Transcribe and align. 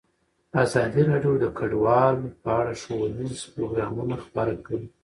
ازادي 0.63 1.01
راډیو 1.11 1.33
د 1.39 1.45
کډوال 1.57 2.17
په 2.43 2.49
اړه 2.59 2.73
ښوونیز 2.81 3.35
پروګرامونه 3.53 4.15
خپاره 4.25 4.53
کړي. 4.65 4.85